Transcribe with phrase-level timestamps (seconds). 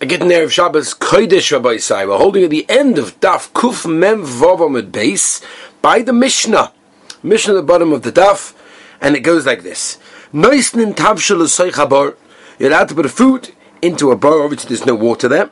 [0.00, 2.06] I get in there of Shabbos Kodesh Rabbi Sai.
[2.06, 5.40] We're holding at the end of Daf Kuf Mem Vav base
[5.82, 6.72] by the Mishnah.
[7.24, 8.54] Mishnah at the bottom of the Daf,
[9.00, 9.98] and it goes like this:
[10.32, 12.14] Noisnin Tavshel Soichabar.
[12.60, 14.44] You're allowed to put food into a bar.
[14.44, 15.50] Obviously, there's no water there.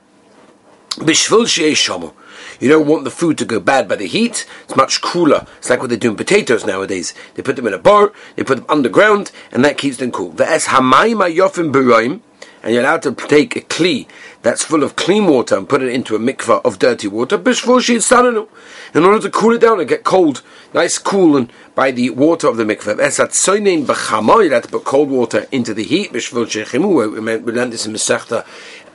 [0.90, 2.12] Bishvil Shamu.
[2.60, 4.46] You don't want the food to go bad by the heat.
[4.62, 5.44] It's much cooler.
[5.58, 7.14] It's like what they do in potatoes nowadays.
[7.34, 10.30] They put them in a bar, they put them underground, and that keeps them cool.
[10.30, 12.20] Ve'es hamayim yofim b'roim
[12.66, 14.08] and you're allowed to take a kli
[14.46, 19.04] that's full of clean water and put it into a mikvah of dirty water, in
[19.04, 22.56] order to cool it down and get cold, nice cool and by the water of
[22.56, 22.96] the mikvah.
[24.44, 26.12] You have to put cold water into the heat.
[26.12, 28.46] We learned this in Masechta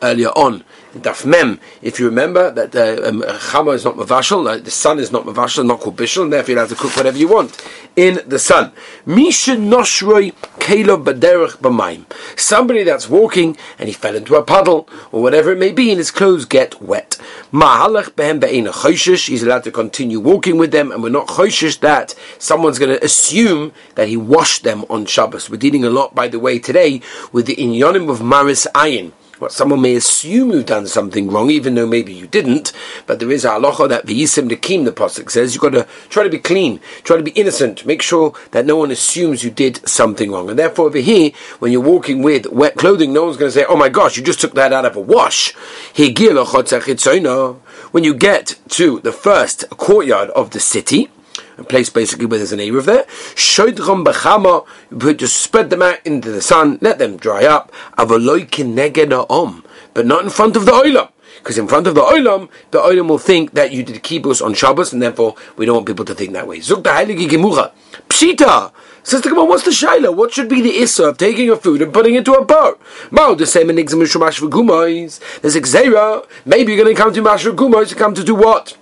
[0.01, 0.63] earlier on.
[0.93, 4.99] Daf Mem, if you remember that uh, um, Chama is not Mavashal, uh, the sun
[4.99, 7.51] is not Mavashal, not called Bishal, and therefore you're allowed to cook whatever you want
[7.95, 8.71] in the sun.
[9.05, 12.05] Misha Noshroi B'mayim.
[12.39, 15.97] Somebody that's walking and he fell into a puddle or whatever it may be, and
[15.97, 17.17] his clothes get wet.
[17.51, 23.03] He's allowed to continue walking with them, and we're not Choshish that someone's going to
[23.03, 25.49] assume that he washed them on Shabbos.
[25.49, 29.51] We're dealing a lot, by the way, today with the Inyanim of Maris Ayin what
[29.51, 32.71] someone may assume you've done something wrong, even though maybe you didn't.
[33.07, 36.23] But there is a halacha that v'yisim nekim, the pasuk says, you've got to try
[36.23, 39.87] to be clean, try to be innocent, make sure that no one assumes you did
[39.89, 40.49] something wrong.
[40.51, 43.65] And therefore, over here, when you're walking with wet clothing, no one's going to say,
[43.67, 45.53] "Oh my gosh, you just took that out of a wash."
[47.91, 51.09] When you get to the first courtyard of the city,
[51.61, 53.03] a place basically where there's an area Erev there.
[53.35, 57.71] Shoidchom b'chama, just spread them out into the sun, let them dry up.
[57.97, 61.09] Om, but not in front of the oilam.
[61.37, 64.53] Because in front of the oilam, the oilam will think that you did kibbutz on
[64.53, 66.59] Shabbos, and therefore we don't want people to think that way.
[66.59, 67.71] Zuk the heilige gemucha.
[68.09, 68.71] Pshita.
[69.03, 70.15] Says the Gemara, what's the shaila?
[70.15, 72.77] What should be the issa of taking a food and putting it into a bar?
[73.09, 76.27] Mao, the same in There's a xera.
[76.45, 78.77] Maybe you're going to come to Mashra Gumais to come to do what?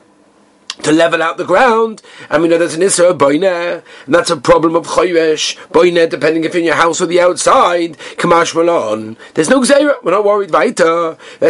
[0.84, 2.02] To level out the ground.
[2.30, 6.44] And we know there's an Isra Boine, and that's a problem of Choyesh, Boine, depending
[6.44, 7.98] if you're in your house or the outside.
[8.18, 9.18] Kamash Malon.
[9.34, 11.18] There's no Gzeira, we're not worried weiter.
[11.42, 11.50] You're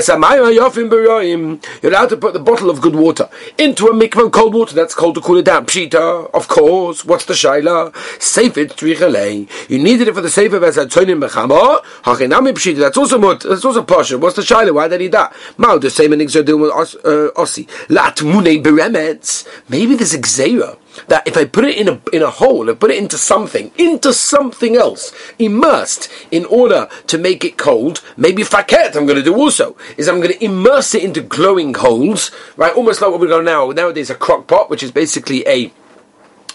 [1.92, 4.96] allowed to put the bottle of good water into a mikvah of cold water, that's
[4.96, 5.66] cold to cool it down.
[5.66, 7.96] Pshita, of course, what's the Shaila?
[8.22, 8.82] Safe it.
[8.82, 13.66] You needed it for the safe of Esatzonim Bechama, Hachinami Pshita, that's also mut, that's
[13.66, 14.18] also Pasha.
[14.18, 14.74] What's the Shaila?
[14.74, 15.36] Why did he that?
[15.58, 17.68] Mao, the same in Exodum with uh, Ossi.
[17.90, 19.19] Lat Mune Beremet
[19.68, 22.74] maybe there's a xera that if I put it in a in a hole, I
[22.74, 28.02] put it into something, into something else, immersed in order to make it cold.
[28.18, 31.74] Maybe faket I'm going to do also is I'm going to immerse it into glowing
[31.74, 32.76] holes, right?
[32.76, 35.72] Almost like what we got now nowadays a crock pot, which is basically a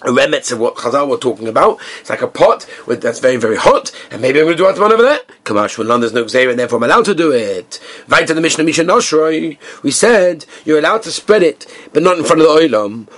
[0.05, 1.79] a remetz of what Chazal were talking about.
[2.01, 4.81] It's like a pot with, that's very, very hot, and maybe I'm going to do
[4.81, 5.21] one over there.
[5.45, 7.81] Kamash when there's no Xer, and therefore I'm allowed to do it.
[8.09, 12.19] Right to the Mishnah Mishnah Noshroi, we said you're allowed to spread it, but not
[12.19, 13.09] in front of the Oilam.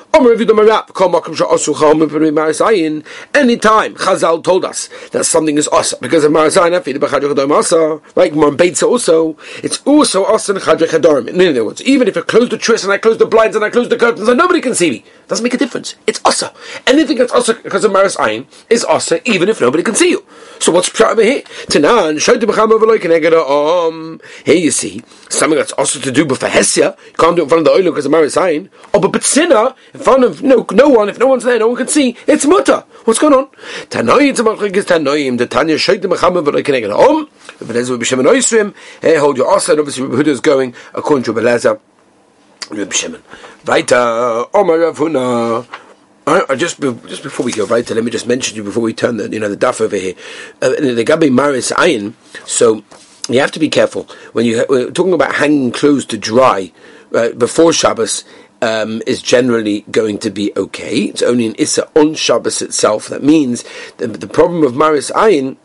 [3.34, 6.72] Anytime Chazal told us that something is asa because of Marasayin,
[8.16, 12.48] like Marbeitza also, it's also asa and Chadrich In other words, even if I close
[12.48, 14.74] the tris and I close the blinds and I close the curtains and nobody can
[14.74, 15.94] see me, doesn't make a difference.
[16.06, 16.52] It's asa.
[16.86, 20.24] Anything that's also because of Maris Ayin is also even if nobody can see you.
[20.58, 21.42] So what's pshat here?
[21.68, 22.16] Tanan,
[23.86, 26.96] um, here you see something that's also to do with Hesia.
[27.06, 28.68] You can't do it in front of the oil because of Maris Ayin.
[28.94, 31.76] Oh, but Betsina, in front of no, no one, if no one's there, no one
[31.76, 32.16] can see.
[32.26, 32.84] It's mutter.
[33.04, 33.48] What's going on?
[33.88, 37.28] Tanoim, Tanoim, the Tanya Shaykh the Mechama Veloikanegada Om,
[37.60, 41.32] Belezer B'Shem and Oisrim, hey, hold your asa, and obviously Huda is going according to
[41.32, 41.80] Belezer.
[42.70, 43.22] Reb Shimon.
[43.64, 45.85] Vaita, Omar Ravuna.
[46.26, 48.92] I, just just before we go right, let me just mention to you before we
[48.92, 50.14] turn the you know the duff over here.
[50.60, 52.14] Uh, the Gabi Maris Ayin.
[52.46, 52.82] So
[53.28, 56.72] you have to be careful when you are talking about hanging clothes to dry
[57.14, 58.24] uh, before Shabbos.
[58.62, 61.00] Um, is generally going to be okay.
[61.00, 63.06] It's only an Issa on Shabbos itself.
[63.08, 63.66] That means
[63.98, 65.58] the, the problem of Maris Ayin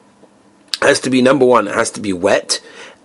[0.81, 2.59] has to be number one, it has to be wet,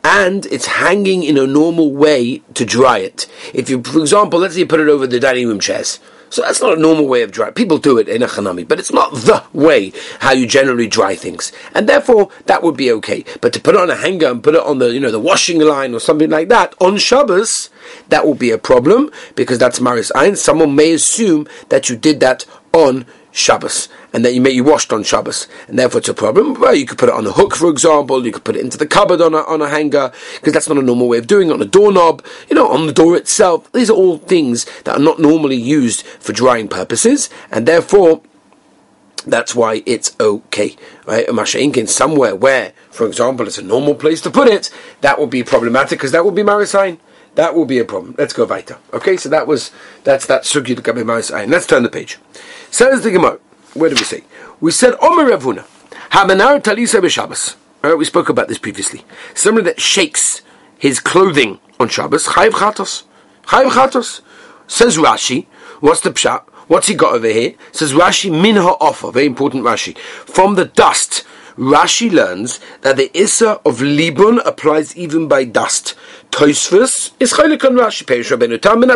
[0.07, 3.27] and it's hanging in a normal way to dry it.
[3.53, 5.99] If you, for example, let's say you put it over the dining room chairs.
[6.31, 7.51] So that's not a normal way of dry.
[7.51, 11.17] People do it in a chanami, but it's not the way how you generally dry
[11.17, 13.25] things, and therefore that would be okay.
[13.41, 15.21] But to put it on a hanger and put it on the you know the
[15.21, 17.71] washing line or something like that on Shabbos,
[18.09, 20.37] that will be a problem because that's maris ein.
[20.37, 24.95] Someone may assume that you did that on Shabbos, and that you may you washed
[24.95, 26.55] on Shabbos, and therefore it's a problem.
[26.55, 28.25] Well, you could put it on a hook, for example.
[28.25, 30.79] You could put it into the cupboard on a, on a hanger because that's not
[30.79, 31.53] a normal way of doing it.
[31.53, 33.71] On a doorknob, you know, on the door itself.
[33.73, 38.23] These are all things that are not normally used for drying purposes, and therefore
[39.27, 41.29] That's why it's okay, right?
[41.29, 44.71] A masha'inkin somewhere where, for example, it's a normal place to put it,
[45.01, 46.99] that would be problematic because that would be marisain.
[47.35, 48.15] That will be a problem.
[48.17, 48.79] Let's go weiter.
[48.93, 49.71] Okay, so that was
[50.05, 51.51] that's that sugi to marisain.
[51.51, 52.19] Let's turn the page.
[52.71, 53.39] Says the Gemara.
[53.75, 54.25] Where do we say?
[54.61, 55.65] We said Omer Ravuna,
[56.11, 57.01] Habanar Talisa
[57.95, 59.05] we spoke about this previously.
[59.35, 60.43] Someone that shakes
[60.79, 63.05] his clothing on Shabbos, Chayiv Chatos.
[63.45, 64.21] Chayiv Chatos.
[64.67, 65.47] Says Rashi,
[65.81, 66.43] what's the pshat?
[66.67, 67.55] What's he got over here?
[67.71, 69.97] Says Rashi min ha'ofa, very important Rashi.
[69.99, 71.25] From the dust,
[71.57, 75.95] Rashi learns that the Issa of Libun applies even by dust.
[76.31, 78.05] Toisvus is chaylik on Rashi.
[78.05, 78.91] Perish Rabbeinu Tam min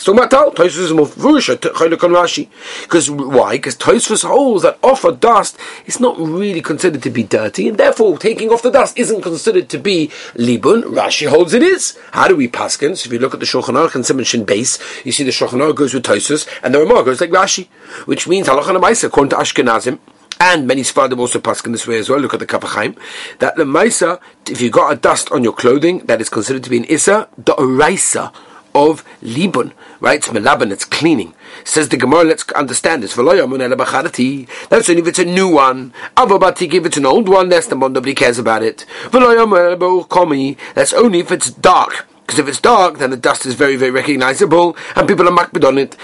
[0.00, 0.50] It's talking about tal.
[0.52, 2.48] Toisvus is more vurusha chaylik on Rashi.
[2.84, 3.56] Because why?
[3.56, 7.76] Because Toisvus holds that off of dust is not really considered to be dirty, and
[7.76, 10.84] therefore taking off the dust isn't considered to be libun.
[10.84, 11.98] Rashi holds it is.
[12.12, 12.96] How do we paskin?
[12.96, 15.32] So if you look at the Shulchan Aruch and Simon Shin base, you see the
[15.32, 17.68] Shulchan Aruch goes with Toisvus, and the Ramah goes like Rashi,
[18.06, 19.98] which means halacha namaisa according to Ashkenazim
[20.40, 22.20] and many Sfardim also pass in this way as well.
[22.20, 22.98] Look at the Kaf Hachaim.
[23.40, 24.18] That the Maisa,
[24.48, 27.28] if you got a dust on your clothing, that is considered to be an Issa,
[27.36, 28.32] the Oraisa
[28.74, 30.18] of Libun, right?
[30.18, 31.34] It's Melaban, it's cleaning.
[31.64, 33.14] Says the Gemara, let's understand this.
[33.14, 35.92] That's only if it's a new one.
[36.16, 38.86] Avabati, if it's an old one, less than one, nobody cares about it.
[39.12, 42.06] That's only if it's dark.
[42.30, 45.66] Because if it's dark, then the dust is very, very recognizable, and people are makbid
[45.66, 45.96] on it.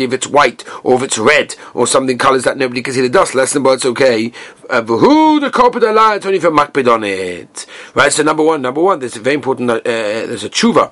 [0.00, 3.08] If it's white, or if it's red, or something colors that nobody can see the
[3.08, 4.32] dust, less than but it's okay.
[4.68, 7.66] Uh, who the carpet it's only for makbid on it.
[7.94, 10.90] Right, so number one, number one, there's a very important, uh, there's a tshuva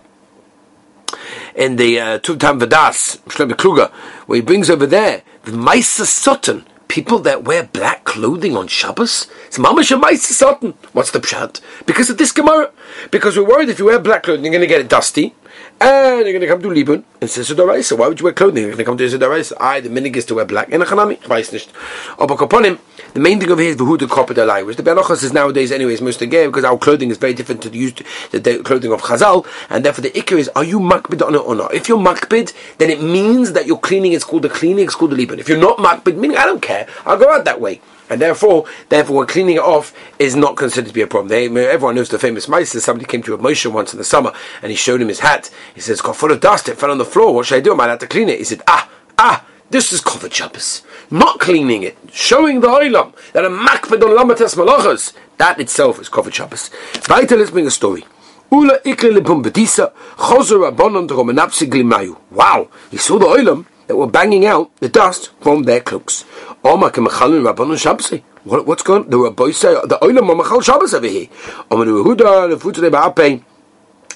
[1.54, 3.90] in the uh, Tuvtam Vadas, Shlomo Kluger,
[4.26, 9.26] where he brings over there the Maisa Sutton, people that wear black clothing on Shabbos?
[9.46, 10.74] It's mamash satan.
[10.92, 11.60] What's the pshat?
[11.86, 12.70] Because of this Gemara.
[13.10, 15.34] Because we're worried if you wear black clothing, you're going to get it dusty
[15.82, 18.62] and you're going to come to Libun and say So Why would you wear clothing?
[18.62, 19.54] You're going to come to Sudoraisa.
[19.58, 20.72] I, the minig is to wear black.
[20.72, 22.78] And a chanami, weiß nicht.
[23.14, 25.70] The main thing over here is the the copper the which the Belochas is nowadays
[25.70, 29.02] anyways most again because our clothing is very different to the used the clothing of
[29.02, 31.74] Chazal, and therefore the ikar is are you makbid on it or not?
[31.74, 35.10] If you're makbid, then it means that your cleaning is called the cleaning, it's called
[35.10, 35.38] the Libun.
[35.38, 37.82] If you're not makbid, meaning I don't care, I'll go out that way.
[38.10, 41.28] And therefore, therefore, cleaning it off is not considered to be a problem.
[41.28, 42.80] They, everyone knows the famous Meister.
[42.80, 45.50] Somebody came to a Moshe once in the summer, and he showed him his hat.
[45.74, 46.68] He says, "It's got full of dust.
[46.68, 47.34] It fell on the floor.
[47.34, 47.72] What should I do?
[47.72, 48.88] Am I have to clean it." He said, "Ah,
[49.18, 50.82] ah." This is covered Shabbos.
[51.10, 55.14] Not cleaning it, showing the oilam that a makbed on lamates malachas.
[55.38, 56.70] That itself is covered Shabbos.
[57.08, 58.04] Weiter, let's bring a story.
[58.50, 58.68] Wow,
[62.90, 66.22] he saw the oilam that were banging out the dust from their cloaks.
[68.44, 69.10] What, what's going on?
[69.10, 71.28] The Rabbi say the Machal Shabbos over here.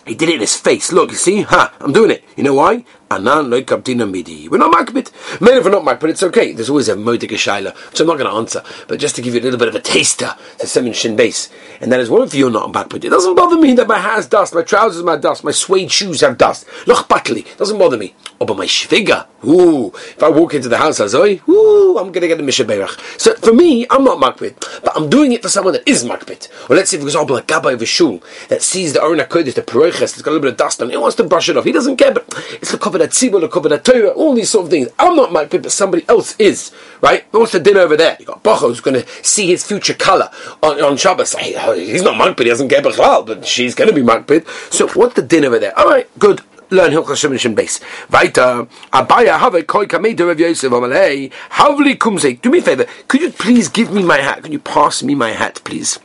[0.06, 0.92] He did it in his face.
[0.92, 1.42] Look, you see?
[1.42, 1.74] Ha!
[1.80, 2.22] I'm doing it.
[2.36, 2.84] You know why?
[3.08, 4.48] Anan loy kaptina midi.
[4.48, 5.12] We're not makbid.
[5.40, 6.52] Maybe we're not makbid, it's okay.
[6.52, 8.64] There's always a modik shaila, which I'm not going to answer.
[8.88, 11.48] But just to give you a little bit of a taster, to seven shin base.
[11.80, 13.04] And that is what if you're not makbid?
[13.04, 15.92] It doesn't bother me that my hair has dust, my trousers have dust, my suede
[15.92, 16.66] shoes have dust.
[16.88, 17.56] Look, batli.
[17.56, 18.14] Doesn't bother me.
[18.40, 19.26] Oh, but my shviga.
[19.44, 19.88] Ooh.
[19.94, 23.20] If I walk into the house, I say, ooh, I'm going to get a mishaberach.
[23.20, 24.60] So for me, I'm not makbid.
[24.82, 26.48] But I'm doing it for someone that is makbid.
[26.68, 29.54] Or let's say, for example, a gabbai of a shul that sees the Arna Kodesh,
[29.54, 31.48] the Peroiches, it's got a little bit of dust on it, he wants to brush
[31.48, 31.64] it off.
[31.64, 32.24] He doesn't care, but
[32.60, 34.88] it's a the cover that tzibur, the cover that Torah, all these sort of things.
[34.98, 36.72] I'm not makbid, but somebody else is.
[37.00, 37.24] Right?
[37.32, 38.16] What's the dinner over there?
[38.18, 40.30] You got Bocho who's going to see his future color
[40.62, 41.34] on, on Shabbos.
[41.38, 44.46] Oh, he's not makbid, he doesn't care but she's going to be makbid.
[44.72, 45.78] So what's the dinner over there?
[45.78, 46.40] All right, good
[46.70, 47.80] learn Hilchas Shimon Shin base.
[48.10, 51.30] Weiter, Abaya have koi kamei Rav Yosef Amalei.
[51.50, 52.40] Havli kumse.
[52.40, 52.86] Do me a favor.
[53.06, 54.42] Could you please give me my hat?
[54.42, 56.00] Could you pass me my hat, please?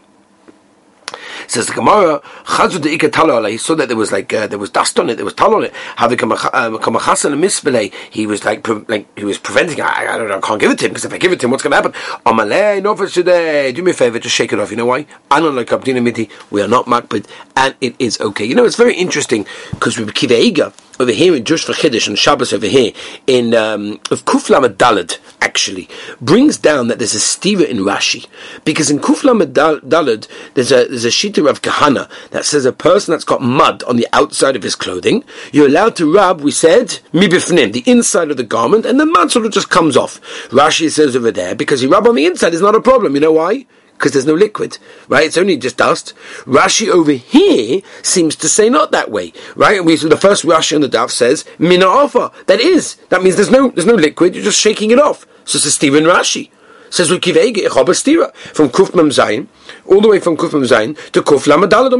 [1.51, 4.69] Says the Gemara, Chazud de Ikatalo He saw that there was like uh, there was
[4.69, 5.73] dust on it, there was tal on it.
[5.97, 7.93] Havikachasan and Misbele.
[8.09, 9.81] He was like pre- like he was preventing.
[9.81, 10.37] I, I don't know.
[10.37, 11.71] I can't give it to him because if I give it to him, what's going
[11.71, 11.91] to happen?
[12.25, 13.73] Amalei no for today.
[13.73, 14.71] Do me a favor, just shake it off.
[14.71, 15.05] You know why?
[15.29, 16.29] Anon like Abdina Miti.
[16.51, 17.25] We are not makbid,
[17.57, 18.45] and it is okay.
[18.45, 22.17] You know, it's very interesting because we Kiva over here in Jush for Chiddush and
[22.17, 22.93] Shabbos over here
[23.27, 25.89] in um, of Kuflam Dalad actually
[26.21, 28.27] brings down that there's a stira in Rashi
[28.63, 33.11] because in Kuflam Dalad there's a there's a shita of Kahana that says a person
[33.11, 36.99] that's got mud on the outside of his clothing you're allowed to rub we said
[37.11, 40.21] mibifnim the inside of the garment and the mud sort of just comes off.
[40.49, 43.15] Rashi says over there because you rub on the inside is not a problem.
[43.15, 43.65] You know why?
[44.01, 45.27] Because there's no liquid, right?
[45.27, 46.15] It's only just dust.
[46.45, 49.77] Rashi over here seems to say not that way, right?
[49.77, 52.31] And we the first Rashi on the daf says mina alpha.
[52.47, 54.33] That is that means there's no there's no liquid.
[54.33, 55.27] You're just shaking it off.
[55.45, 56.49] So it's Stephen Rashi
[56.89, 59.47] says Rukivege stira from Kuf Mem Zayin
[59.85, 61.93] all the way from Kuf Mem Zayin to Kuf Lamadalad.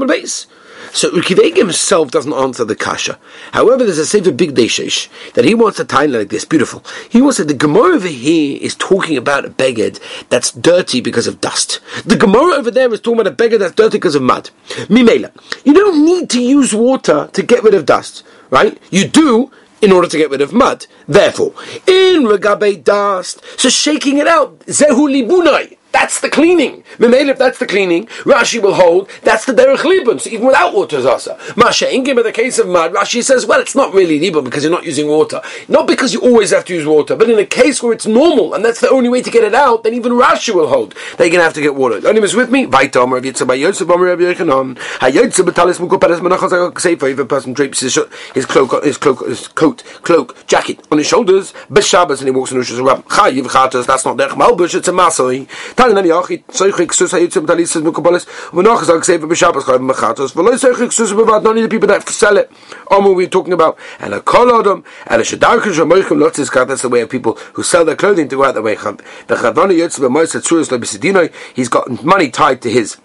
[0.94, 3.18] So Ukivega himself doesn't answer the kasha.
[3.54, 6.44] However, there's a Sefer Big Deshesh that he wants a tie like this.
[6.44, 6.84] Beautiful.
[7.10, 11.28] He wants that the Gemara over here is talking about a beged that's dirty because
[11.28, 11.80] of dust.
[12.06, 14.50] The Gemara over there is talking about a beged that's dirty because of mud.
[14.88, 15.32] Mimela.
[15.64, 18.78] You don't need to use water to get rid of dust, right?
[18.90, 20.88] You do in order to get rid of mud.
[21.08, 21.54] Therefore,
[21.88, 25.78] in regabe dust, so shaking it out, zehu libunai.
[25.92, 26.84] That's the cleaning.
[27.00, 30.20] Memail, if that's the cleaning, Rashi will hold that's the derech libun.
[30.20, 31.38] So even without water is asa.
[31.56, 34.64] Masha ingim in the case of mud, Rashi says, well, it's not really libun because
[34.64, 35.42] you're not using water.
[35.68, 38.54] Not because you always have to use water, but in a case where it's normal
[38.54, 41.26] and that's the only way to get it out, then even Rashi will hold that
[41.26, 41.98] you're going to have to get water.
[41.98, 42.66] Anyone is with me?
[42.66, 44.78] Vaitom Rav Yitzchak Yosef Omer Rav Yechanan.
[45.00, 47.08] Hayotze betalis mukoperes menachos sefer.
[47.08, 48.00] If a person drapes his,
[48.34, 52.52] his cloak, his cloak, his coat, cloak, jacket on his shoulders, b'Shabbos and he walks
[52.52, 53.04] in Rosh Hashanah.
[53.04, 53.86] Chayiv chatos.
[53.86, 54.76] That's not derech malbush.
[54.76, 55.48] It's a masoi.
[55.82, 58.28] Tanya nami achit soichik ksus hayitzim talisas mukoperes.
[58.52, 60.34] V'nachos al sefer b'Shabbos chayiv mechatos.
[60.34, 61.44] V'loy soichik ksus b'vad.
[61.44, 62.52] Only the people that sell it.
[62.92, 66.68] Omer we're talking about and a kol adam and a shedarkin shamoichim lotzis kat.
[66.68, 68.76] That's the way of people who sell their clothing to go out the way.
[68.76, 68.82] The
[69.30, 71.34] chavani yitzim b'mois atzuris lo b'sidinoi.
[71.56, 72.98] He's got money tied to his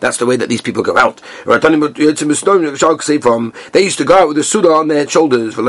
[0.00, 1.20] That's the way that these people go out.
[3.72, 5.56] They used to go out with a suda on their shoulders.
[5.56, 5.68] Not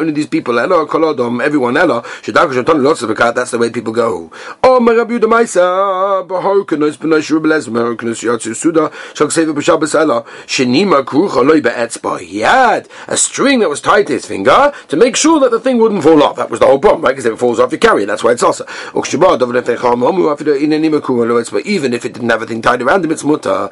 [0.00, 1.74] only these people, everyone.
[1.74, 4.30] That's the way people go.
[13.08, 16.02] A string that was tied to his finger to make sure that the thing wouldn't
[16.02, 16.36] fall off.
[16.36, 17.16] That was the whole problem, right?
[17.36, 18.06] It falls off, you carry it.
[18.06, 18.64] That's why it's also.
[18.64, 18.72] Even
[21.92, 23.68] if it didn't have a thing tied around him, it's mutter.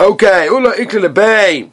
[0.00, 1.70] Okay, ula ikle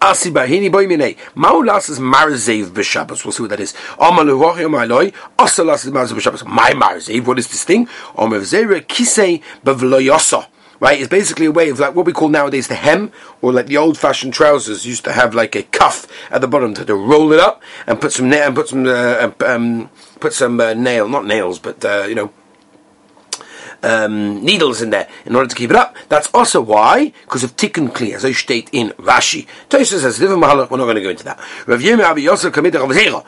[0.00, 1.16] Asiba hini boy mine.
[1.34, 3.24] Maulas is marzev b'Shabbos.
[3.24, 3.72] We'll see what that is.
[3.98, 5.12] Amalu rochi amaloi.
[5.38, 6.44] Asalas is marzev b'Shabbos.
[6.46, 7.26] My marzev.
[7.26, 7.88] What is this thing?
[8.16, 10.46] Omer zera kisei b'vloyosa
[10.84, 11.00] right?
[11.00, 13.10] It's basically a way of like what we call nowadays the hem,
[13.40, 16.84] or like the old-fashioned trousers used to have like a cuff at the bottom to,
[16.84, 19.88] to roll it up and put some nail and put some uh, um,
[20.20, 22.30] put some uh, nail, not nails, but uh, you know
[23.84, 25.94] um, needles in there in order to keep it up.
[26.08, 29.46] That's also why, because of tikkun kli, as I state in Rashi.
[29.68, 31.38] Tosa says, different mahalach, we're not going to go into that.
[31.66, 33.24] Rav Yirmi Abi Yosef committed Rav Zera.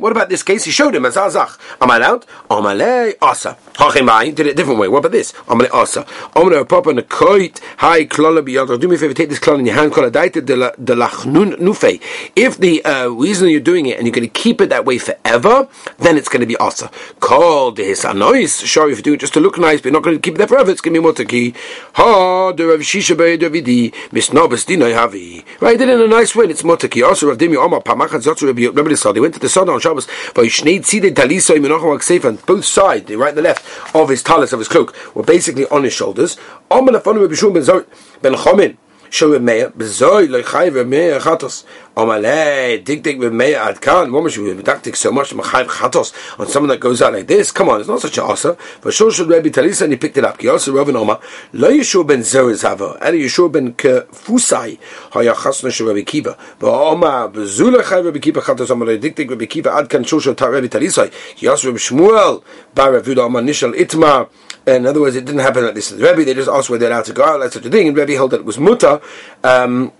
[0.00, 0.64] What about this case?
[0.64, 1.58] He showed him as Azach.
[1.80, 2.26] Am I allowed?
[2.50, 3.56] Amalei Asa.
[3.74, 4.88] Hachimai did it a different way.
[4.88, 5.32] What about this?
[5.32, 6.04] Amalei Asa.
[6.36, 7.60] Amalei Papa Nekoit.
[7.78, 8.78] Hi Klola Biyadr.
[8.80, 9.92] Do me a favor, take this klala in your hand.
[9.92, 12.00] Klola Daita de Lachnun Nufe.
[12.36, 14.98] If the uh, reason you're doing it and you're going to keep it that way
[14.98, 16.90] forever, then it's going to be Asa.
[17.20, 18.66] Called his anois nice.
[18.66, 20.34] Sure, if you do it just to look nice, but you're not going to keep
[20.34, 21.54] it there forever, it's going to be mutaki.
[21.94, 25.44] Ha, the Rav Shisha Bey Davidi, Misnobas Dinai Havi.
[25.60, 27.06] Right, did it in a nice way, it's mutaki.
[27.06, 29.80] Also, Rav Dimi Omar, Pamachat Zotzu Rabbi Rabbi Lissad, they went to the sun on
[29.80, 34.08] Shabbos, Vaishneid Tzidei Talisa Imenochem Akseif, and both sides, the right and the left, of
[34.08, 36.36] his talis, of his cloak, were basically on his shoulders.
[36.70, 37.86] Omar Lafonu Rabbi Shum Ben Zot,
[38.22, 38.76] Ben Chomin,
[39.10, 41.64] show him meya bezoy lo chayv meya chatos.
[41.96, 44.12] Omale dig dig with meya ad kan.
[44.12, 46.12] What should we medactic so much chayv chatos.
[46.38, 48.94] On someone that goes out like this come on it's not such a asa but
[48.94, 50.40] sure should Rabbi Talisa and he picked it up.
[50.40, 51.20] He also Rav Oma
[51.52, 54.78] lo Yeshua ben Zoz hava and Yeshua ben Kefusai
[55.12, 56.36] haya chasna shel Rabbi Kiva.
[56.58, 58.68] But Oma bezula chayv Rabbi Kiva chatos.
[58.68, 61.12] Omale dig dig Rabbi Kiva ad kan shul shel Rabbi Talisa.
[61.36, 62.42] He also Rabbi Shmuel
[62.74, 64.28] bar Rav Yudah Oma nishal itma
[64.66, 65.90] in other words, it didn't happen like this.
[65.90, 67.88] The Rebbe, they just asked where they're allowed to go out, like such a thing,
[67.88, 69.00] and Rebbe held that it was muta.
[69.44, 69.92] Um,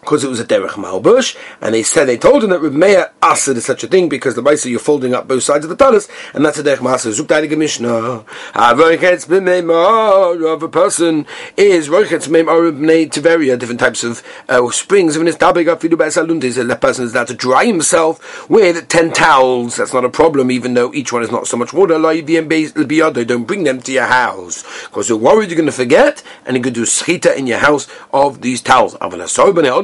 [0.00, 3.12] because it was a derech malbush, and they said they told him that Reb Meir
[3.22, 5.76] asked is such a thing because the Maisa you're folding up both sides of the
[5.76, 7.12] talis, and that's a derech maser.
[7.12, 8.24] Zuk daidig mishnah.
[8.54, 11.26] Avrochetz b'meimar of a person
[11.56, 15.16] is rochetz meimar b'nei tiveria, different types of uh, springs.
[15.16, 19.76] Even if tabig afidu b'esalundis, the person is allowed to dry himself with ten towels.
[19.76, 21.98] That's not a problem, even though each one is not so much water.
[22.00, 26.62] Don't bring them to your house because you're worried you're going to forget, and you
[26.62, 28.94] could do schita in your house of these towels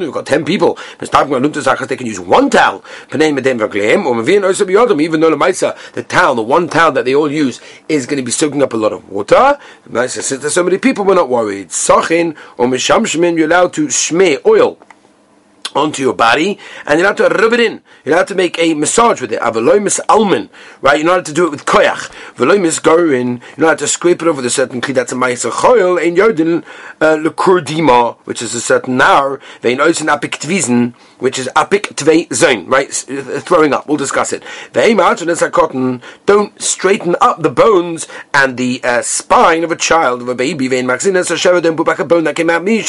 [0.07, 2.83] you've got ten people, they can use one towel.
[3.13, 8.33] Even though the towel, the one towel that they all use, is going to be
[8.33, 9.59] soaking up a lot of water.
[10.07, 11.71] Since there's so many people, we're not worried.
[11.73, 14.79] You're allowed to shmeh oil
[15.77, 17.83] onto your body, and you're not to rub it in.
[18.05, 19.41] You're not to make a massage with it.
[19.41, 20.49] Avaloimis almin,
[20.81, 20.99] right?
[20.99, 22.11] You're not to do it with koyach.
[22.35, 24.95] Valoimis gorin, you're not to scrape it over the certain kli.
[24.95, 26.01] That's a ma'aser choil.
[26.01, 26.65] Ein yodin
[27.01, 29.41] uh, lekurdima, which is a certain hour.
[29.61, 32.89] Vein oisin apik tvisen, which is apik tvei zone, right?
[33.11, 33.87] Uh, throwing up.
[33.87, 34.43] We'll discuss it.
[34.73, 36.03] Vein cotton.
[36.25, 40.69] Don't straighten up the bones and the uh, spine of a child of a baby.
[40.69, 42.65] Vein don't put back a bone that came out.
[42.65, 42.83] Me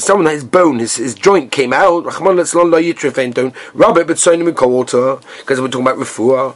[0.00, 2.04] someone that his bone, his, his joint came out.
[2.04, 6.54] Don't rub it, but in cold water because we're talking about refuah.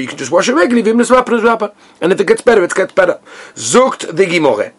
[0.00, 0.90] You can just wash it regularly.
[2.00, 3.20] And if it gets better, it gets better.
[3.54, 4.72] Zukt the Gimore.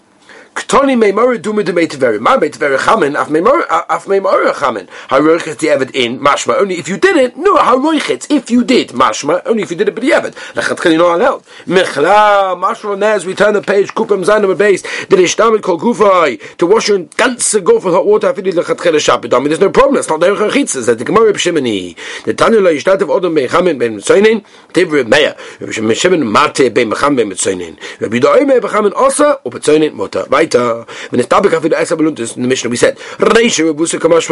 [0.56, 2.20] Ktoni meimor du mit dem Meitaveri.
[2.20, 4.88] My Meitaveri chamin, af meimor, af meimor chamin.
[5.10, 8.52] Haroich is the Evid in, mashma, only if you did it, no, haroich it, if
[8.52, 10.36] you did, mashma, only if you did it by the Evid.
[10.54, 11.44] Lechat can you know allowed.
[11.66, 16.40] Michla, mashma, as we turn the page, kupem zayin number base, the ishtamit kol gufai,
[16.58, 19.34] to wash your ganze go with hot water, afili lechat chele shabbat.
[19.34, 22.34] I mean, there's no problem, it's not the Erech Chitzah, that the Gemara B'Shimini, the
[22.36, 27.80] Tanya lo yishtatev odom bechamin ben mitzoinin, tiv Meya, B'Shimini mate ben bechamin ben mitzoinin.
[28.00, 30.28] Rabbi Do'ay me bechamin osa, u betzoinin mota.
[30.44, 33.74] Weiter wenn es dabei auf der erste belunt in the mission we said reise wir
[33.74, 34.28] busse kamash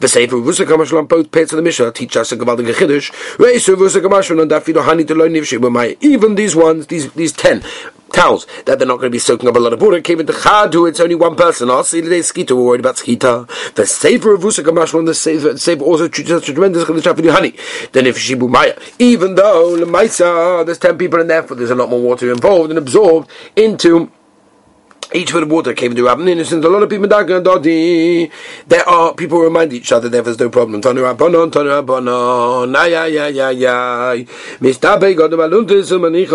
[0.00, 2.76] the safe wir busse kamash malon both parts of the mission teach us a gewaltige
[2.78, 6.56] giddish reise wir busse kamash malon da fi hani to learn if my even these
[6.56, 7.62] ones these these 10
[8.12, 10.00] towels that they're not going to be soaking up a lot of water.
[10.00, 11.68] Came into Chadu, it's only one person.
[11.84, 13.74] See today Skita, we're worried about Skita.
[13.74, 17.54] The safer of Vusa Kamashman, the safer, safer also a tremendous honey.
[17.92, 21.74] Then if Shibu Maya, even though Lemaisa, there's 10 people in there, for there's a
[21.74, 24.10] lot more water involved and absorbed into
[25.14, 28.30] each bit of water came into Rabbanin, and since a lot of people Dodi,
[28.66, 30.80] there are people remind each other there's no problem.
[30.80, 34.26] Tanu Rabbanon, Tanu Rabbanon, ay ay ay ay ay.
[34.60, 35.32] Mistabe God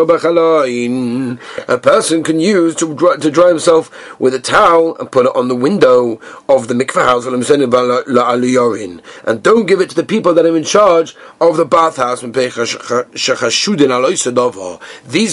[0.07, 1.39] Bachaloin.
[1.67, 5.36] A person can use to dry, to dry himself with a towel and put it
[5.36, 7.25] on the window of the mikveh house.
[9.25, 12.22] And don't give it to the people that are in charge of the bathhouse.
[12.22, 12.53] These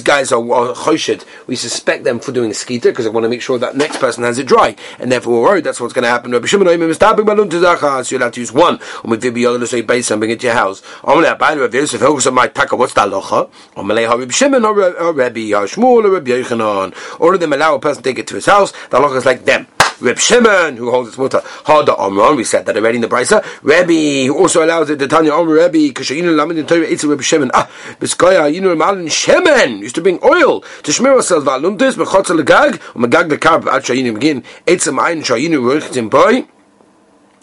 [0.01, 1.25] guys are choshed.
[1.47, 3.99] We suspect them for doing a skeeter because they want to make sure that next
[3.99, 6.31] person has it dry, and therefore we're worried that's what's going to happen.
[6.31, 7.83] To Zachas.
[7.83, 8.79] Ah, you're allowed to use one.
[9.03, 10.83] Or with Vibi Yodah to say base and bring it to your house.
[11.03, 12.77] Omelei Abayim Rabbi Yosef oh, Hilchus my taka.
[12.77, 13.51] What's that locha?
[13.77, 17.21] Omelei Rabbi Shimon or Rabbi Yashmuel or Rabbi Yochanan.
[17.21, 18.73] Or them allow a person to take it to his house.
[18.91, 19.67] The locha is like them.
[20.01, 23.45] Reb Shimon, who holds its mutter, Hada Omron, we said that already in the Brisa.
[23.63, 27.23] Rebbe, who also allows it, the Tanya Omer Rebbe, Kashayinu Lamed in Torah, Eitzel Reb
[27.23, 27.51] Shimon.
[27.55, 27.71] Ah,
[28.01, 33.29] Biskaya, Yinu Malin Shemen, used to bring oil to smear ourselves, Valuntis, Bechotzel Gag, Umagag
[33.29, 36.47] the Karb, Ad Shayinu Begin, Eitzel Mayin Shayinu Ruchtim Boy,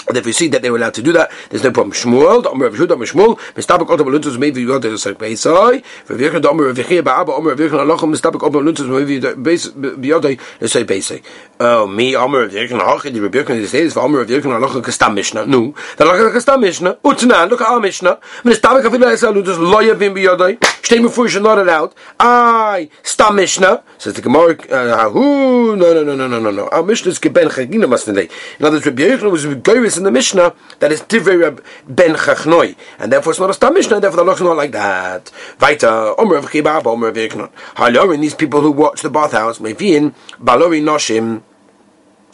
[0.08, 1.94] and if you see that they were allowed to do that, there's no problem.
[1.94, 3.38] Shmuel, Omer of Yehuda, Shmuel,
[5.00, 5.84] say Beisai,
[6.46, 7.60] Omer of Ba'aba, Omer of
[10.70, 11.24] say Beisai.
[11.60, 15.46] Oh, me, Omer of Omer of Kastam Mishnah.
[15.46, 21.94] The Kastam Mishnah, Utnan, look at our Mishnah, Luntus, Loya Biyodai, Shtei not allowed.
[23.04, 26.68] Stam Mishnah, says the Gemara, uh, no, no, no, no, no, no, no.
[26.70, 27.82] Our Mishnah is Geben Chagina.
[28.60, 29.46] In other words, was
[29.98, 34.00] in the Mishnah that is Divrei Ben Chachnoi, and therefore it's not a Stam Mishnah,
[34.00, 35.32] therefore the Lach is not like that.
[35.60, 37.52] Weiter, Omer of Chibab, Omer of Yechnon.
[37.76, 41.44] Halorin, these people who watch the bathhouse, Mevin, Balori Noshim,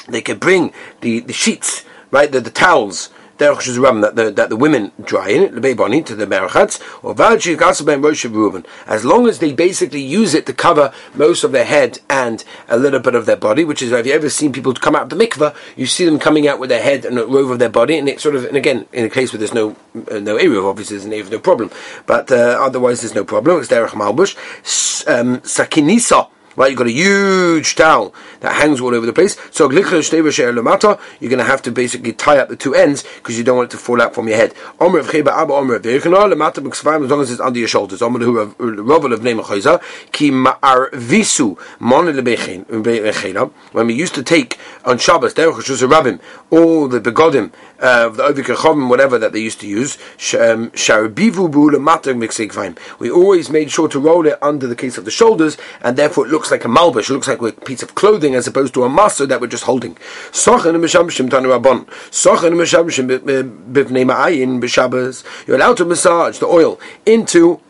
[0.08, 4.92] they can bring the, the sheets, right, the, the towels, that the, that the women
[5.04, 8.66] dry in it, the beboni, to the merachatz, or Reuven.
[8.86, 12.78] As long as they basically use it to cover most of their head and a
[12.78, 15.10] little bit of their body, which is, have you ever seen people come out of
[15.10, 17.70] the mikveh, you see them coming out with their head and a robe of their
[17.70, 19.76] body, and it sort of, and again, in a case where there's no,
[20.12, 21.72] uh, no area, of obviously there's no problem,
[22.06, 24.36] but uh, otherwise there's no problem, it's derech malbush.
[25.08, 26.72] Um, sakinisa, right?
[26.72, 29.38] You've got a huge towel that hangs all over the place.
[29.52, 29.94] So you're going
[31.38, 33.82] to have to basically tie up the two ends because you don't want it to
[33.82, 34.54] fall out from your head.
[34.54, 34.98] As long
[37.22, 38.02] as it's under your shoulders.
[38.02, 38.14] When
[43.88, 45.34] we used to take on Shabbos,
[46.50, 49.98] all the begodim uh, the Ovikachom, whatever that they used to use,
[50.34, 50.72] um,
[53.00, 56.26] we always made sure to roll it under the case of the shoulders, and therefore
[56.26, 58.84] it looks like a malbush, it looks like a piece of clothing as opposed to
[58.84, 59.98] a master that we're just holding.
[65.48, 67.62] You're allowed to massage the oil into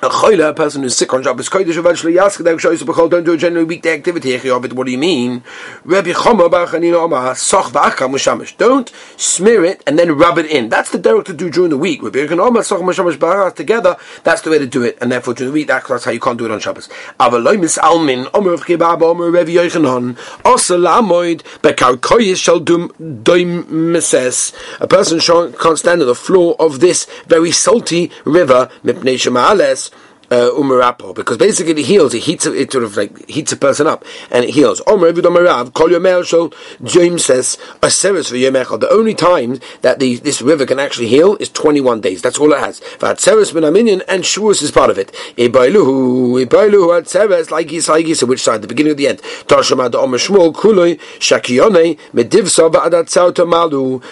[0.00, 3.32] a a person who's sick on Shabbos Kodesh, eventually ask the Shoyos B'chol, don't do
[3.32, 4.38] a general weekday activity.
[4.48, 5.42] What do you mean?
[5.84, 8.56] Rabbi Choma Bar Chanina Omar, Soch V'acham Mushamish.
[8.58, 10.68] Don't smear it and then rub it in.
[10.68, 12.00] That's the direct to do during the week.
[12.00, 14.96] Rabbi Choma Omar, Soch Mushamish Bar together, that's the way to do it.
[15.00, 16.88] And therefore during the week, that's how you can't do it on Shabbos.
[17.18, 22.88] Avaloi Mis Almin, Omer of Chibab, Omer Rabbi Yochanan, Osel Amoid, Bekar Koyes shall do
[23.00, 24.52] doim meses.
[24.78, 29.87] A person can't stand on the floor of this very salty river, Mipnei Shema'ales,
[30.30, 32.14] uh, umarapo because basically it heals.
[32.14, 34.82] It heats it sort of like heats a person up and it heals.
[34.86, 36.52] Omer Vidomarav Kol Yomel
[36.84, 38.80] James says a seres for Yomechal.
[38.80, 42.22] The only time that the this river can actually heal is twenty one days.
[42.22, 42.80] That's all it has.
[43.00, 45.12] Vat seres ben Aminion and Shavuos is part of it.
[45.36, 48.62] Ibailuhu Ibailuhu at seres like Yisai So which side?
[48.62, 49.18] The beginning of the end.
[49.46, 51.98] Tashama the Omer Shmuel Kuloi Shakione.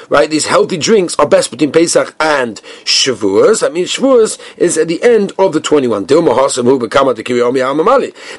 [0.08, 3.60] Right, these healthy drinks are best between Pesach and Shavuos.
[3.60, 6.05] That means Shavuos is at the end of the twenty one.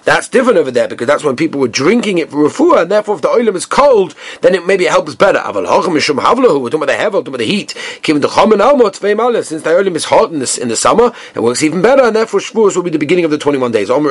[0.04, 3.16] That's different over there because that's when people were drinking it for refuah, and therefore
[3.16, 5.42] if the oil is cold, then it maybe it helps better.
[5.46, 7.72] We're talking about the hevel, talking about the heat.
[8.04, 12.16] Since the oil is hot in the, in the summer, it works even better, and
[12.16, 13.88] therefore Shavuos will be the beginning of the 21 days.
[13.88, 14.02] The,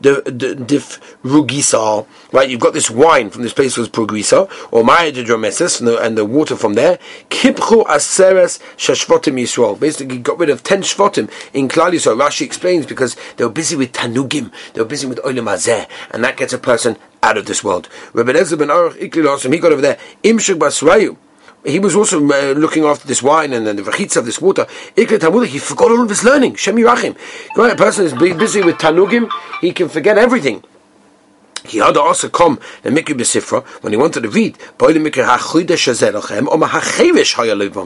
[0.00, 2.48] the, rugisa, right?
[2.48, 5.98] You've got this wine from this place called Prugisa, or Maya de Dromesis, and the,
[6.00, 6.98] and the water from there.
[7.30, 9.78] Kipchu aseres shashvotim Yisrael.
[9.78, 12.17] Basically, got rid of 10 shvotim in Klal Yisrael.
[12.18, 16.24] Rashi explains because they were busy with tanugim, they were busy with olim azeh, and
[16.24, 17.88] that gets a person out of this world.
[18.12, 21.16] Rabbi Ezra ben Aruch Iklilos, he got over there, imshuk basrayu.
[21.64, 24.64] He was also uh, looking after this wine and, and the vachitza of this water.
[24.96, 26.54] Ikli he forgot all of his learning.
[26.54, 27.16] Shem Yirachim.
[27.56, 29.28] A person is busy with tanugim,
[29.60, 30.62] he can forget everything.
[31.68, 34.58] He had also come the Mikri Besifra when he wanted to read.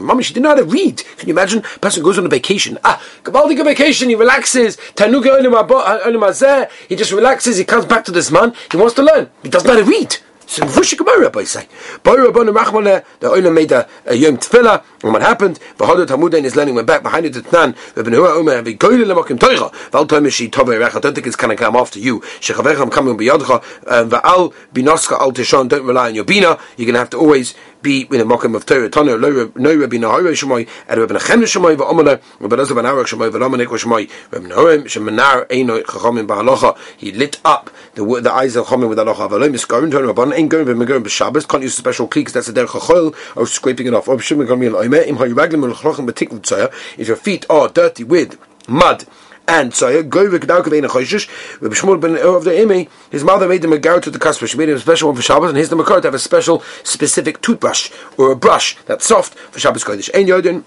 [0.03, 1.03] Mamish, he didn't know how to read.
[1.17, 1.59] Can you imagine?
[1.59, 2.77] A person goes on a vacation.
[2.83, 4.77] Ah, Gabaldi vacation, he relaxes.
[6.33, 9.29] Zeh, he just relaxes, he comes back to this man, he wants to learn.
[9.43, 10.17] He doesn't read.
[10.53, 11.67] So Vusha Gemara, Rabbi say.
[12.03, 15.59] Boy Rabbanu Rachmana, the uh, Oila made a, a Yom Tefillah, and what happened?
[15.79, 17.33] V'hodu Talmud and his learning went back behind it.
[17.33, 21.01] Tnan, Rabbi Nehua Omer, Rabbi Goyle Lemokim Toicha, Val Toime Shi Tove Recha.
[21.01, 22.19] Don't think it's going to come after you.
[22.19, 25.69] Shechavecham coming biyadcha, um, Va'al Binoska Al Tishon.
[25.69, 26.59] Don't rely on your bina.
[26.77, 28.89] You're going to have to always be in a mokum of Torah.
[28.89, 29.29] Tanu no
[29.75, 34.09] Rabbi Nahara Shemoy, and Rabbi Nechem Shemoy v'Omer, Rabbi Elazar ben Arak Shemoy v'Lomanik Shemoy,
[34.31, 36.75] Rabbi Noem Shemanar Eino Chachamim ba'Halacha.
[36.97, 39.29] He lit up the the eyes of Chachamim with Halacha.
[39.29, 41.47] V'Lo Miskarim Tanu Rabban Ein Gorim v'Megorim b'Shabbos.
[41.47, 44.07] Can't use a special kli because that's a derech chachol or scraping it off.
[46.97, 49.05] If your feet are dirty with mud
[49.47, 51.61] and so go v'kedau kavein achoishish.
[51.61, 54.47] Rabbi Shmuel ben of the his mother made him a gout to the kasper.
[54.47, 56.61] She made him a special one for Shabbos, and he's the to have a special,
[56.83, 60.09] specific toothbrush or a brush that's soft for Shabbos kodesh.
[60.15, 60.63] Ein yodin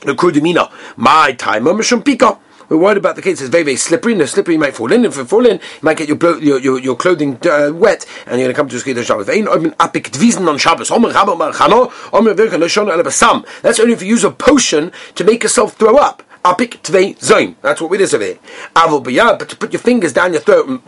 [0.00, 2.38] the kudimina my time mishum pika.
[2.68, 3.40] We're worried about the case.
[3.40, 5.06] It's very, very slippery, and the slippery you might fall in.
[5.06, 8.04] If you fall in, you might get your blo- your, your, your, clothing uh, wet,
[8.26, 9.30] and you're going to come to a skid on Shabbos.
[9.30, 10.88] on Shabbos.
[13.62, 16.22] That's only if you use a potion to make yourself throw up.
[16.44, 17.54] Apik tvei zoin.
[17.62, 18.38] That's what we did over here.
[18.74, 19.02] Avol
[19.38, 20.80] but to put your fingers down your throat and,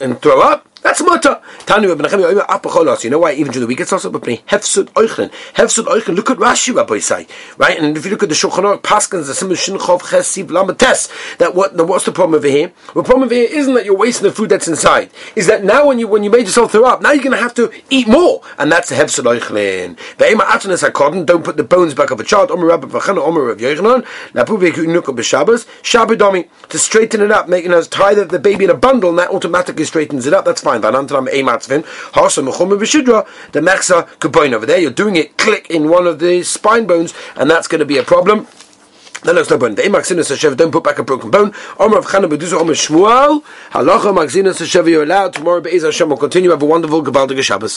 [0.00, 0.66] and throw up.
[0.82, 1.40] That's mutter.
[1.66, 3.04] Tanu Rabbi Nachem Yomer Apacholos.
[3.04, 3.32] You know why?
[3.32, 5.30] Even to the weakest also, but Hefsud Oichen.
[5.54, 6.14] Hefsud Oichen.
[6.14, 7.78] Look at Rashi, Rabbi say, right?
[7.78, 11.36] And if you look at the Shulchan Aruch Paskins, the Simon Shinchov Chesiv Lamates.
[11.38, 11.74] That what?
[11.76, 12.72] What's the problem over here?
[12.94, 15.10] The problem over here isn't that you're wasting the food that's inside.
[15.36, 17.42] Is that now when you when you made yourself throw up, now you're going to
[17.42, 19.96] have to eat more, and that's the Hefsud Oichen.
[20.16, 21.26] Ve'ema Atanas Hakodin.
[21.26, 22.50] Don't put the bones back of a child.
[22.50, 24.06] Omer Rabbi Vachana Omer Rav Yochanan.
[24.32, 25.66] Napuvik Unuka B'Shabbos.
[25.82, 29.18] Shabbadomi to straighten it up, making us tie the, the baby in a bundle, and
[29.18, 30.44] that automatically straightens it up.
[30.44, 30.77] That's fine.
[32.78, 34.78] B'Shidra, the Mechsa Kaboin over there.
[34.78, 37.98] You're doing it click in one of the spine bones, and that's going to be
[37.98, 38.46] a problem.
[39.24, 39.74] Then let's no bone.
[39.74, 41.52] The Emaxinus Hashem, don't put back a broken bone.
[41.80, 45.32] Omer of Chana Beduza, Omer Shmuel, Halacha Maxinus Hashem, you're allowed.
[45.32, 46.50] Tomorrow, Be'ez Hashem will continue.
[46.50, 47.76] Have a wonderful, Gabaldig Shabbos.